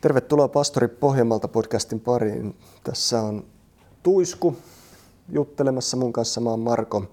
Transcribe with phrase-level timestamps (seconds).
[0.00, 2.56] Tervetuloa Pastori Pohjanmalta podcastin pariin.
[2.84, 3.44] Tässä on
[4.02, 4.56] Tuisku
[5.28, 6.40] juttelemassa mun kanssa.
[6.40, 7.04] Mä oon Marko.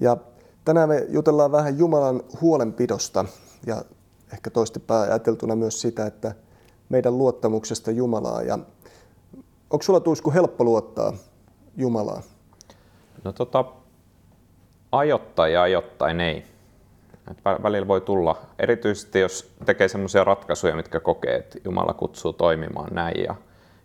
[0.00, 0.16] Ja
[0.64, 3.24] tänään me jutellaan vähän Jumalan huolenpidosta
[3.66, 3.84] ja
[4.32, 6.34] ehkä toistepää ajateltuna myös sitä, että
[6.88, 8.42] meidän luottamuksesta Jumalaa.
[8.42, 8.58] Ja
[9.70, 11.12] onko sulla Tuisku helppo luottaa
[11.76, 12.22] Jumalaa?
[13.24, 13.64] No tota,
[14.92, 16.51] ajoittain ja ajoittain ei.
[17.30, 22.94] Et välillä voi tulla, erityisesti jos tekee sellaisia ratkaisuja, mitkä kokee, että Jumala kutsuu toimimaan
[22.94, 23.34] näin ja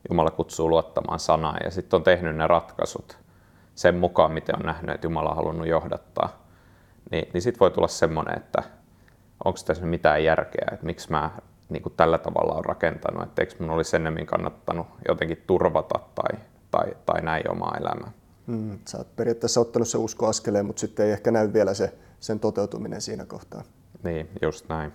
[0.10, 3.18] Jumala kutsuu luottamaan sanaan ja sitten on tehnyt ne ratkaisut
[3.76, 6.44] sen mukaan, miten on nähnyt, että Jumala on halunnut johdattaa,
[7.12, 8.64] niin, niin sitten voi tulla semmoinen, että
[9.46, 11.32] onko tässä mitään järkeä, että miksi mä
[11.70, 16.40] niin kuin tällä tavalla on rakentanut, että eikö mun olisi ennemmin kannattanut jotenkin turvata tai,
[16.72, 18.12] tai, tai näin omaa elämää.
[18.48, 21.94] Mm, sä oot periaatteessa ottanut se usko askeleen, mutta sitten ei ehkä näy vielä se,
[22.20, 23.64] sen toteutuminen siinä kohtaa.
[24.04, 24.92] Niin, just näin.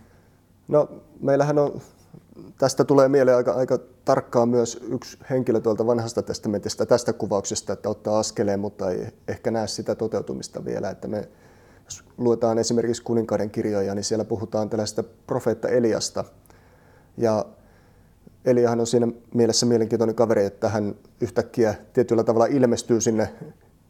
[0.69, 0.89] No,
[1.21, 1.81] meillähän on,
[2.59, 7.89] tästä tulee mieleen aika, aika tarkkaan myös yksi henkilö tuolta vanhasta testamentista tästä kuvauksesta, että
[7.89, 10.91] ottaa askeleen, mutta ei ehkä näe sitä toteutumista vielä.
[10.91, 11.29] Että me,
[11.85, 16.25] jos luetaan esimerkiksi kuninkaiden kirjoja, niin siellä puhutaan tällaista profeetta Eliasta.
[17.17, 17.45] Ja
[18.45, 23.29] Eliahan on siinä mielessä mielenkiintoinen kaveri, että hän yhtäkkiä tietyllä tavalla ilmestyy sinne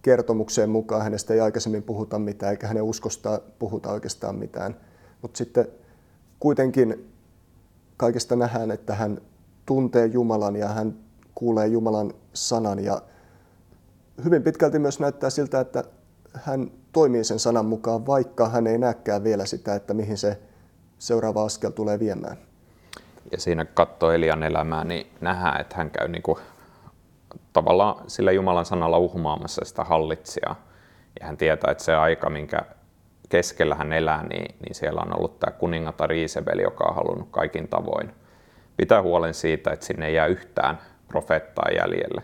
[0.03, 1.03] kertomukseen mukaan.
[1.03, 4.77] Hänestä ei aikaisemmin puhuta mitään, eikä hänen uskosta puhuta oikeastaan mitään.
[5.22, 5.69] Mutta sitten
[6.41, 7.12] kuitenkin
[7.97, 9.20] kaikesta nähdään, että hän
[9.67, 10.97] tuntee Jumalan ja hän
[11.34, 12.84] kuulee Jumalan sanan.
[12.84, 13.03] Ja
[14.25, 15.84] hyvin pitkälti myös näyttää siltä, että
[16.34, 20.39] hän toimii sen sanan mukaan, vaikka hän ei näkään vielä sitä, että mihin se
[20.98, 22.52] seuraava askel tulee viemään
[23.33, 26.39] ja siinä katsoo Elian elämää, niin nähdään, että hän käy niin kuin,
[27.53, 30.67] tavallaan sillä Jumalan sanalla uhmaamassa sitä hallitsijaa.
[31.20, 32.59] Ja hän tietää, että se aika, minkä
[33.28, 37.69] keskellä hän elää, niin, niin siellä on ollut tämä kuningatar Iisebel, joka on halunnut kaikin
[37.69, 38.12] tavoin
[38.77, 40.78] pitää huolen siitä, että sinne ei jää yhtään
[41.09, 42.23] profeettaa jäljelle.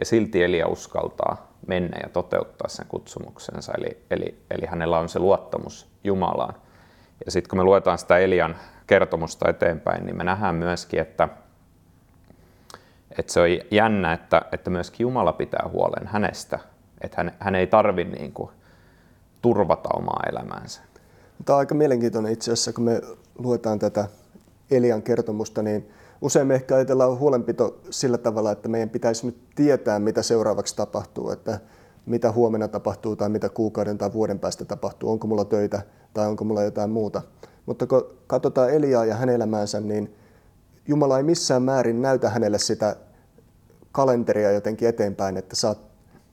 [0.00, 5.18] Ja silti Elia uskaltaa mennä ja toteuttaa sen kutsumuksensa, eli, eli, eli hänellä on se
[5.18, 6.54] luottamus Jumalaan.
[7.24, 8.56] Ja sitten kun me luetaan sitä Elian
[8.88, 11.28] kertomusta eteenpäin, niin me nähdään myöskin, että,
[13.18, 16.58] että se on jännä, että, että myöskin Jumala pitää huolen hänestä,
[17.00, 18.50] että hän, hän ei tarvi niin kuin
[19.42, 20.80] turvata omaa elämäänsä.
[21.44, 23.00] Tämä on aika mielenkiintoinen itse asiassa, kun me
[23.38, 24.08] luetaan tätä
[24.70, 29.98] Elian kertomusta, niin usein me ehkä ajatellaan huolenpito sillä tavalla, että meidän pitäisi nyt tietää,
[29.98, 31.60] mitä seuraavaksi tapahtuu, että
[32.06, 35.82] mitä huomenna tapahtuu tai mitä kuukauden tai vuoden päästä tapahtuu, onko mulla töitä
[36.14, 37.22] tai onko mulla jotain muuta.
[37.68, 40.14] Mutta kun katsotaan Eliaa ja hänen elämäänsä, niin
[40.86, 42.96] Jumala ei missään määrin näytä hänelle sitä
[43.92, 45.78] kalenteria jotenkin eteenpäin, että saat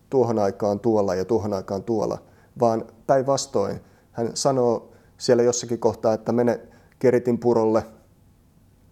[0.09, 2.17] tuohon aikaan tuolla ja tuohon aikaan tuolla,
[2.59, 3.79] vaan päinvastoin
[4.11, 6.59] hän sanoo siellä jossakin kohtaa, että mene
[6.99, 7.83] Keritin purolle.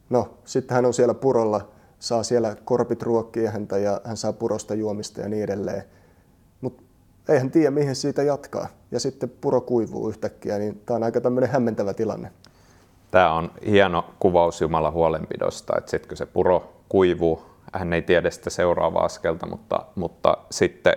[0.09, 4.75] No, sitten hän on siellä purolla, saa siellä korpit ruokkia häntä ja hän saa purosta
[4.75, 5.83] juomista ja niin edelleen.
[7.23, 8.67] Mutta ei hän tiedä, mihin siitä jatkaa.
[8.91, 12.31] Ja sitten puro kuivuu yhtäkkiä, niin tämä on aika tämmöinen hämmentävä tilanne.
[13.11, 18.31] Tämä on hieno kuvaus Jumalan huolenpidosta, että sitten kun se puro kuivuu, hän ei tiedä
[18.31, 20.93] sitä seuraavaa askelta, mutta, mutta sitten,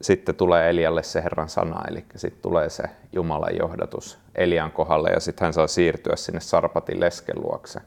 [0.00, 2.82] sitten tulee Elialle se Herran sana, eli sitten tulee se
[3.12, 7.80] Jumalan johdatus Elian kohdalle ja sitten hän saa siirtyä sinne Sarpatin lesken luokse.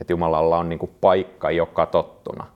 [0.00, 2.46] Että Jumalalla on niinku paikka jo katottuna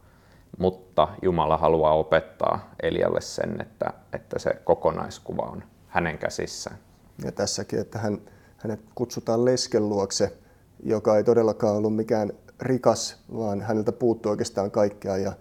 [0.59, 6.79] mutta Jumala haluaa opettaa Elialle sen, että, että se kokonaiskuva on hänen käsissään.
[7.25, 8.19] Ja tässäkin, että hän,
[8.57, 10.37] hänet kutsutaan lesken luokse,
[10.83, 15.17] joka ei todellakaan ollut mikään rikas, vaan häneltä puuttuu oikeastaan kaikkea.
[15.17, 15.33] Ja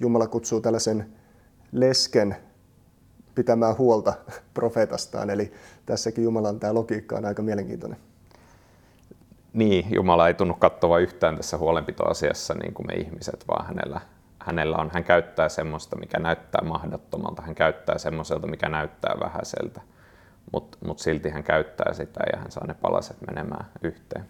[0.00, 1.12] Jumala kutsuu tällaisen
[1.72, 2.36] lesken
[3.34, 4.14] pitämään huolta
[4.54, 5.30] profeetastaan.
[5.30, 5.52] Eli
[5.86, 7.98] tässäkin Jumalan tämä logiikka on aika mielenkiintoinen.
[9.52, 14.00] Niin, Jumala ei tunnu kattova yhtään tässä huolenpitoasiassa niin kuin me ihmiset, vaan hänellä,
[14.46, 19.80] hänellä on, hän käyttää semmoista, mikä näyttää mahdottomalta, hän käyttää semmoiselta, mikä näyttää vähäiseltä,
[20.52, 24.24] mutta mut silti hän käyttää sitä ja hän saa ne palaset menemään yhteen.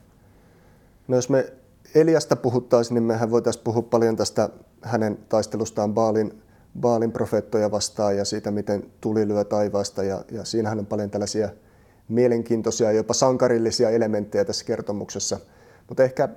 [1.09, 1.53] No jos me
[1.95, 4.49] Eliasta puhuttaisiin, niin mehän voitaisiin puhua paljon tästä
[4.83, 6.43] hänen taistelustaan Baalin,
[6.81, 10.03] Baalin profeettoja vastaan ja siitä, miten tuli lyö taivaasta.
[10.03, 11.49] Ja, ja siinähän on paljon tällaisia
[12.09, 15.39] mielenkiintoisia, jopa sankarillisia elementtejä tässä kertomuksessa.
[15.89, 16.29] Mutta ehkä,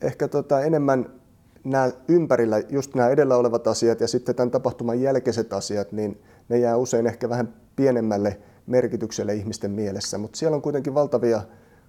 [0.00, 1.19] ehkä tota enemmän
[1.64, 6.58] nämä ympärillä, just nämä edellä olevat asiat ja sitten tämän tapahtuman jälkeiset asiat, niin ne
[6.58, 10.18] jää usein ehkä vähän pienemmälle merkitykselle ihmisten mielessä.
[10.18, 11.42] Mutta siellä on kuitenkin valtavia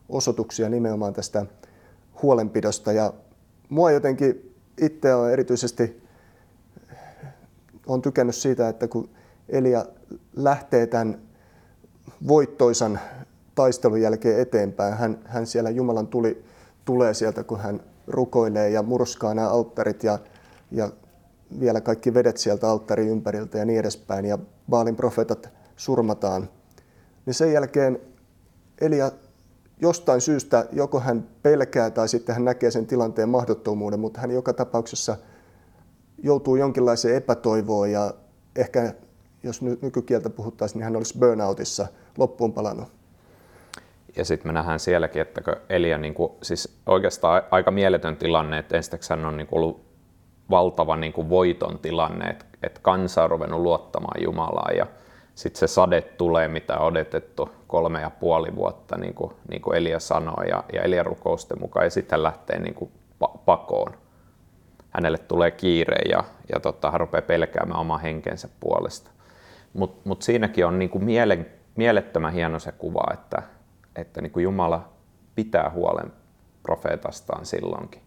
[0.10, 1.46] osoituksia nimenomaan tästä
[2.22, 2.92] huolenpidosta.
[2.92, 3.14] Ja
[3.70, 6.02] mua jotenkin itse on erityisesti
[7.88, 9.10] on tykännyt siitä, että kun
[9.50, 9.86] Elia
[10.36, 11.20] lähtee tämän
[12.28, 13.00] voittoisan
[13.56, 14.94] taistelun jälkeen eteenpäin.
[14.94, 16.44] Hän, hän siellä Jumalan tuli,
[16.86, 20.20] tulee sieltä, kun hän rukoilee ja murskaa nämä alttarit ja,
[20.72, 20.90] ja
[21.60, 24.26] vielä kaikki vedet sieltä alttarin ympäriltä ja niin edespäin.
[24.26, 24.38] Ja
[24.70, 26.50] Baalin profeetat surmataan.
[27.26, 28.00] Niin sen jälkeen
[28.82, 29.12] Elia
[29.82, 34.54] jostain syystä joko hän pelkää tai sitten hän näkee sen tilanteen mahdottomuuden, mutta hän joka
[34.54, 35.18] tapauksessa
[36.24, 38.14] joutuu jonkinlaiseen epätoivoon ja
[38.56, 38.94] ehkä
[39.44, 41.88] jos nykykieltä puhuttaisiin, niin hän olisi burnoutissa
[42.18, 43.01] loppuun palannut.
[44.16, 48.78] Ja sitten me nähdään sielläkin, että Elia, niin kuin, siis oikeastaan aika mieletön tilanne, että
[48.78, 49.86] ensinnäkin hän on niin kuin ollut
[50.50, 54.86] valtava niin kuin voiton tilanne, että, että kansa on ruvennut luottamaan Jumalaan ja
[55.36, 59.78] sitten se sade tulee, mitä on odotettu kolme ja puoli vuotta, niin kuin, niin kuin
[59.78, 62.92] Elia sanoi, ja, ja Elia rukousten mukaan, ja sitten hän lähtee niin kuin
[63.46, 63.94] pakoon.
[64.90, 66.24] Hänelle tulee kiire ja,
[66.54, 69.12] ja tota, hän rupeaa pelkäämään oman henkensä puolesta.
[69.74, 73.44] Mutta mut siinäkin on niin kuin mielen, mielettömän hieno se kuva, että,
[73.96, 74.94] että niin kuin Jumala
[75.36, 76.14] pitää huolen
[76.64, 78.02] profeetastaan silloinkin.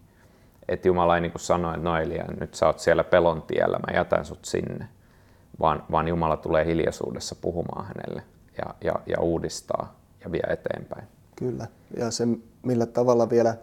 [0.69, 3.78] Että Jumala ei niin kuin sano, että no Elia, nyt sä oot siellä pelon tiellä,
[3.78, 4.88] mä jätän sut sinne
[5.60, 8.22] vaan, vaan Jumala tulee hiljaisuudessa puhumaan hänelle
[8.58, 11.04] ja, ja, ja uudistaa ja vie eteenpäin.
[11.36, 11.66] Kyllä,
[11.96, 12.28] ja se
[12.62, 13.56] millä tavalla vielä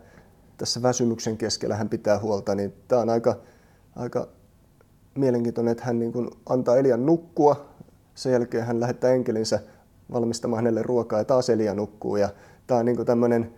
[0.58, 3.36] tässä väsymyksen keskellä hän pitää huolta, niin tämä on aika,
[3.96, 4.28] aika
[5.16, 7.66] mielenkiintoinen, että hän niin kuin antaa Elian nukkua,
[8.16, 9.60] sen jälkeen hän lähettää enkelinsä
[10.14, 12.16] valmistamaan hänelle ruokaa ja taas Elia nukkuu.
[12.16, 12.30] Ja
[12.68, 13.54] tämä on niin tämmöinen,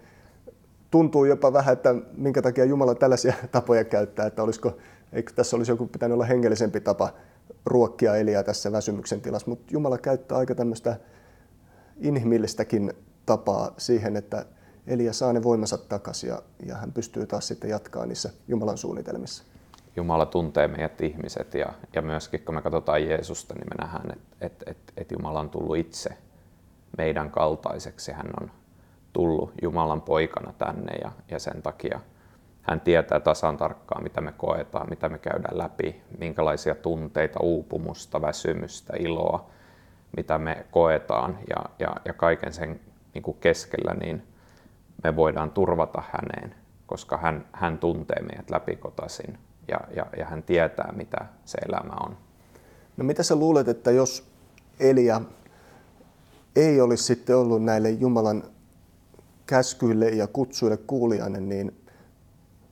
[0.92, 4.78] tuntuu jopa vähän, että minkä takia Jumala tällaisia tapoja käyttää, että olisiko,
[5.14, 7.10] eikö tässä olisi joku pitänyt olla hengellisempi tapa
[7.66, 10.96] ruokkia Eliä tässä väsymyksen tilassa, mutta Jumala käyttää aika tämmöistä
[11.98, 12.94] inhimillistäkin
[13.26, 14.46] tapaa siihen, että
[14.88, 19.44] Elia saa ne voimansa takaisin ja, ja hän pystyy taas sitten jatkaa niissä Jumalan suunnitelmissa.
[19.96, 24.26] Jumala tuntee meidät ihmiset ja, ja myöskin kun me katsotaan Jeesusta, niin me nähdään, että
[24.42, 26.10] et, et, et Jumala on tullut itse
[26.98, 28.12] meidän kaltaiseksi.
[28.12, 28.52] Hän on
[29.14, 32.00] tullut Jumalan poikana tänne ja, ja sen takia–
[32.64, 38.94] hän tietää tasan tarkkaan, mitä me koetaan, mitä me käydään läpi, minkälaisia tunteita, uupumusta, väsymystä,
[39.00, 39.50] iloa,
[40.18, 41.38] mitä me koetaan.
[41.50, 42.80] Ja, ja, ja kaiken sen
[43.14, 44.24] niin kuin keskellä niin
[45.04, 46.56] me voidaan turvata häneen,
[46.86, 49.38] koska hän, hän tuntee meidät läpikotaisin
[49.68, 52.18] ja, ja, ja hän tietää, mitä se elämä on.
[52.98, 54.28] No mitä sä luulet, että jos
[54.80, 55.22] Elia
[56.56, 58.44] ei olisi sitten ollut näille Jumalan
[59.46, 61.76] käskyille ja kutsuille kuulijainen, niin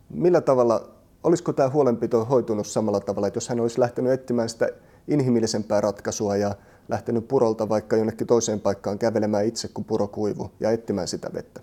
[0.09, 0.89] millä tavalla,
[1.23, 4.69] olisiko tämä huolenpito hoitunut samalla tavalla, että jos hän olisi lähtenyt etsimään sitä
[5.07, 6.55] inhimillisempää ratkaisua ja
[6.89, 11.61] lähtenyt purolta vaikka jonnekin toiseen paikkaan kävelemään itse, kun puro kuivu ja etsimään sitä vettä?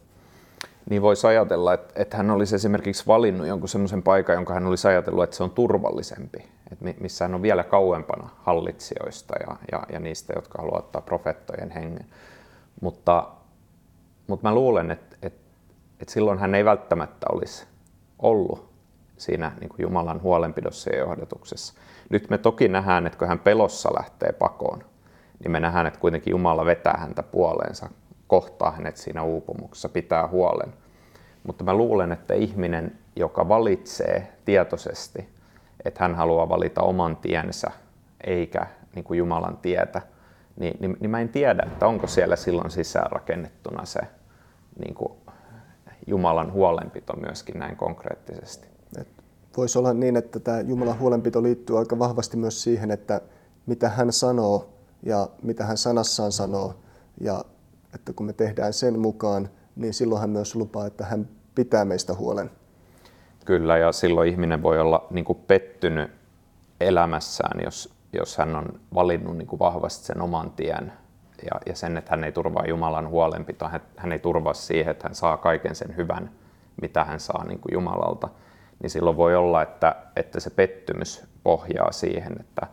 [0.90, 4.88] Niin voisi ajatella, että, että hän olisi esimerkiksi valinnut jonkun sellaisen paikan, jonka hän olisi
[4.88, 6.38] ajatellut, että se on turvallisempi,
[6.72, 11.70] että missä hän on vielä kauempana hallitsijoista ja, ja, ja niistä, jotka haluavat ottaa profettojen
[11.70, 12.06] hengen.
[12.80, 13.28] Mutta,
[14.26, 15.40] mutta mä luulen, että, että,
[16.00, 17.66] että silloin hän ei välttämättä olisi
[18.18, 18.68] ollut
[19.16, 21.74] siinä niin kuin Jumalan huolenpidossa ja johdatuksessa.
[22.10, 24.84] Nyt me toki nähdään, että kun hän pelossa lähtee pakoon,
[25.38, 27.88] niin me nähdään, että kuitenkin Jumala vetää häntä puoleensa,
[28.28, 30.72] kohtaa hänet siinä uupumuksessa, pitää huolen.
[31.44, 35.28] Mutta mä luulen, että ihminen, joka valitsee tietoisesti,
[35.84, 37.70] että hän haluaa valita oman tiensä
[38.26, 40.02] eikä niin kuin Jumalan tietä,
[40.56, 44.00] niin, niin, niin mä en tiedä, että onko siellä silloin sisään rakennettuna se
[44.78, 45.12] niin kuin
[46.06, 48.68] Jumalan huolenpito myöskin näin konkreettisesti.
[49.56, 53.20] voisi olla niin, että tämä Jumalan huolenpito liittyy aika vahvasti myös siihen, että
[53.66, 54.68] mitä hän sanoo
[55.02, 56.74] ja mitä hän sanassaan sanoo.
[57.20, 57.44] Ja
[57.94, 62.14] että kun me tehdään sen mukaan, niin silloin hän myös lupaa, että hän pitää meistä
[62.14, 62.50] huolen.
[63.44, 66.10] Kyllä, ja silloin ihminen voi olla niin kuin pettynyt
[66.80, 70.92] elämässään, jos, jos hän on valinnut niin kuin vahvasti sen oman tien
[71.42, 75.08] ja, ja sen, että hän ei turvaa Jumalan huolenpitoa, hän, hän ei turvaa siihen, että
[75.08, 76.30] hän saa kaiken sen hyvän,
[76.82, 78.28] mitä hän saa niin kuin Jumalalta,
[78.82, 82.66] niin silloin voi olla, että, että se pettymys pohjaa siihen, että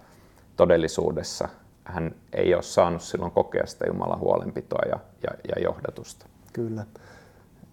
[0.56, 1.50] todellisuudessa
[1.86, 6.26] hän ei ole saanut silloin kokea sitä Jumalan huolenpitoa ja, ja, ja johdatusta.
[6.54, 6.86] Kyllä.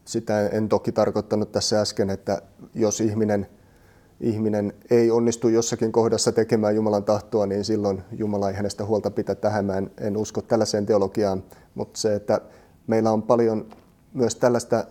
[0.04, 2.42] Sitä en toki tarkoittanut tässä äsken, että
[2.75, 3.47] jos ihminen–
[4.23, 9.35] ihminen ei onnistu jossakin kohdassa tekemään Jumalan tahtoa, niin silloin Jumala ei hänestä huolta pitää
[9.35, 9.64] tähän.
[9.64, 12.40] Mä en, en usko tällaiseen teologiaan, mutta se, että
[12.87, 13.69] meillä on paljon
[14.14, 14.85] myös tällaista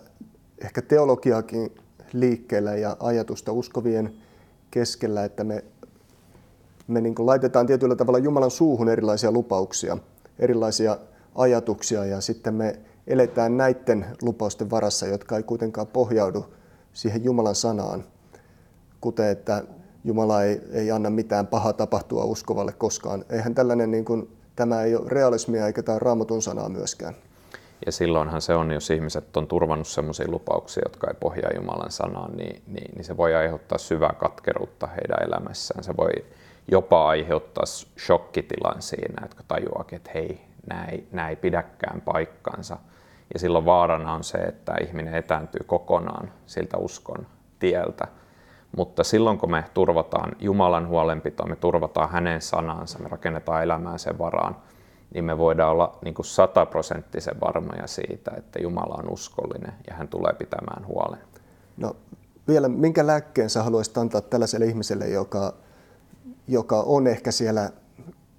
[0.64, 1.74] ehkä teologiaakin
[2.12, 4.14] liikkeellä ja ajatusta uskovien
[4.70, 5.64] keskellä, että me,
[6.86, 9.98] me niin laitetaan tietyllä tavalla Jumalan suuhun erilaisia lupauksia,
[10.38, 10.98] erilaisia
[11.34, 16.46] ajatuksia ja sitten me eletään näiden lupausten varassa, jotka ei kuitenkaan pohjaudu
[16.92, 18.04] siihen Jumalan sanaan
[19.02, 19.64] kuten että
[20.04, 23.24] Jumala ei, ei anna mitään pahaa tapahtua uskovalle koskaan.
[23.30, 27.14] Eihän tällainen, niin kuin, tämä ei ole realismia eikä tämä raamatun sanaa myöskään.
[27.86, 32.36] Ja silloinhan se on, jos ihmiset on turvannut sellaisia lupauksia, jotka ei pohjaa Jumalan sanaan,
[32.36, 35.84] niin, niin, niin se voi aiheuttaa syvää katkeruutta heidän elämässään.
[35.84, 36.12] Se voi
[36.68, 37.64] jopa aiheuttaa
[37.98, 40.40] shokkitilan siinä, että tajuakin, että hei,
[40.70, 42.76] nämä ei, nämä ei pidäkään paikkansa.
[43.34, 47.26] Ja silloin vaarana on se, että ihminen etääntyy kokonaan siltä uskon
[47.58, 48.08] tieltä.
[48.76, 54.18] Mutta silloin kun me turvataan Jumalan huolenpitoa, me turvataan hänen sanansa, me rakennetaan elämää sen
[54.18, 54.56] varaan,
[55.14, 60.08] niin me voidaan olla niin kuin sataprosenttisen varmoja siitä, että Jumala on uskollinen ja hän
[60.08, 61.20] tulee pitämään huolen.
[61.76, 61.96] No
[62.48, 65.54] vielä, minkä lääkkeen sä haluaisit antaa tällaiselle ihmiselle, joka,
[66.48, 67.70] joka on ehkä siellä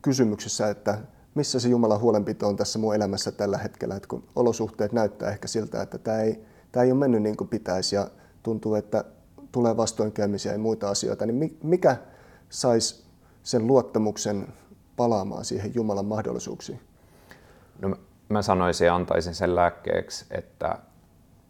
[0.01, 0.97] kysymyksessä, että
[1.35, 5.47] missä se Jumalan huolenpito on tässä mun elämässä tällä hetkellä, että kun olosuhteet näyttää ehkä
[5.47, 8.07] siltä, että tämä ei, tämä ei ole mennyt niin kuin pitäisi ja
[8.43, 9.03] tuntuu, että
[9.51, 11.97] tulee vastoinkäymisiä ja muita asioita, niin mikä
[12.49, 13.03] saisi
[13.43, 14.47] sen luottamuksen
[14.95, 16.79] palaamaan siihen Jumalan mahdollisuuksiin?
[17.81, 17.95] No,
[18.29, 20.77] mä sanoisin ja antaisin sen lääkkeeksi, että,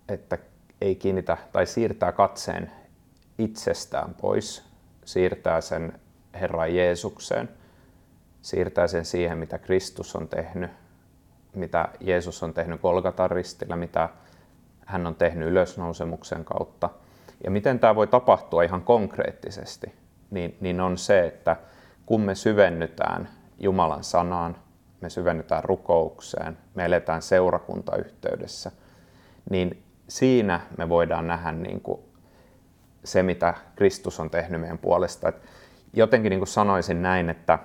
[0.10, 0.38] että
[0.82, 2.72] ei kiinnitä tai siirtää katseen
[3.38, 4.64] itsestään pois,
[5.06, 6.00] siirtää sen
[6.34, 7.50] Herran Jeesukseen,
[8.42, 10.72] siirtää sen siihen, mitä Kristus on tehnyt,
[11.56, 14.10] mitä Jeesus on tehnyt Golgatan ristillä, mitä
[14.86, 16.90] hän on tehnyt ylösnousemuksen kautta.
[17.44, 19.94] Ja miten tämä voi tapahtua ihan konkreettisesti,
[20.32, 21.56] niin, niin on se, että
[22.06, 24.56] kun me syvennytään Jumalan sanaan,
[25.02, 28.72] me syvennytään rukoukseen, me eletään seurakuntayhteydessä,
[29.50, 32.02] niin siinä me voidaan nähdä niin kuin
[33.04, 35.30] se, mitä Kristus on tehnyt meidän puolesta.
[35.30, 35.36] Et
[35.94, 37.60] jotenkin niin kuin sanoisin näin, että,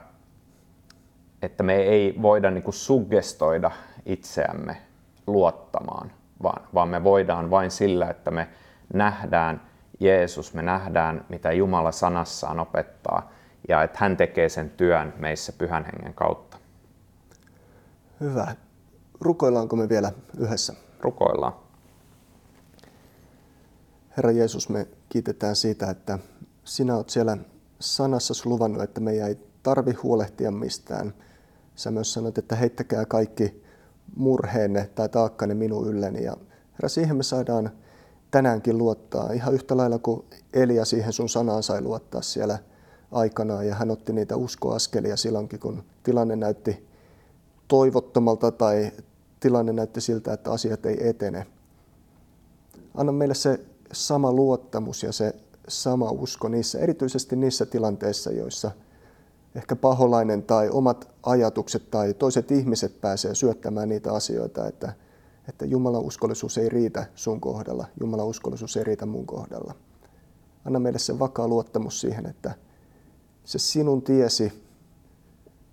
[1.42, 3.70] että me ei voida niin kuin suggestoida
[4.06, 4.76] itseämme
[5.26, 8.48] luottamaan, vaan, vaan me voidaan vain sillä, että me
[8.94, 9.68] nähdään
[10.00, 13.30] Jeesus, me nähdään, mitä Jumala sanassaan opettaa,
[13.68, 16.56] ja että hän tekee sen työn meissä pyhän hengen kautta.
[18.20, 18.54] Hyvä.
[19.20, 20.74] Rukoillaanko me vielä yhdessä?
[21.00, 21.52] Rukoillaan.
[24.16, 26.18] Herra Jeesus, me kiitetään siitä, että
[26.64, 27.36] sinä olet siellä
[27.80, 31.14] sanassa luvannut, että meidän ei tarvi huolehtia mistään.
[31.74, 33.62] Sä myös sanoit, että heittäkää kaikki
[34.16, 36.24] murheenne tai taakkanne minun ylleni.
[36.24, 36.36] Ja
[36.72, 37.70] herra, siihen me saadaan
[38.30, 39.32] tänäänkin luottaa.
[39.32, 42.58] Ihan yhtä lailla kuin Elia siihen sun sanaan sai luottaa siellä
[43.12, 46.88] aikanaan ja hän otti niitä uskoaskelia silloinkin, kun tilanne näytti
[47.68, 48.92] toivottomalta tai
[49.40, 51.46] tilanne näytti siltä, että asiat ei etene.
[52.94, 53.60] Anna meille se
[53.92, 55.34] sama luottamus ja se
[55.68, 58.70] sama usko niissä, erityisesti niissä tilanteissa, joissa
[59.54, 64.92] ehkä paholainen tai omat ajatukset tai toiset ihmiset pääsee syöttämään niitä asioita, että,
[65.48, 69.74] että Jumalan uskollisuus ei riitä sun kohdalla, Jumalan uskollisuus ei riitä mun kohdalla.
[70.64, 72.54] Anna meille se vakaa luottamus siihen, että
[73.44, 74.52] se sinun tiesi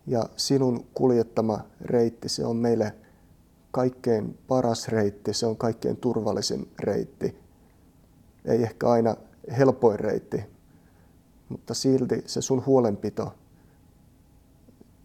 [0.07, 2.93] ja sinun kuljettama reitti, se on meille
[3.71, 7.37] kaikkein paras reitti, se on kaikkein turvallisin reitti.
[8.45, 9.15] Ei ehkä aina
[9.57, 10.43] helpoin reitti,
[11.49, 13.33] mutta silti se sun huolenpito,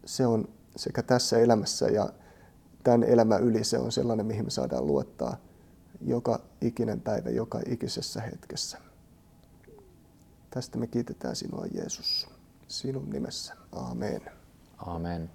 [0.05, 2.09] se on sekä tässä elämässä ja
[2.83, 5.37] tämän elämän yli se on sellainen, mihin me saadaan luottaa
[6.05, 8.77] joka ikinen päivä, joka ikisessä hetkessä.
[10.49, 12.27] Tästä me kiitetään sinua, Jeesus
[12.67, 13.55] sinun nimessä.
[13.71, 14.21] Amen.
[14.77, 15.29] Amen.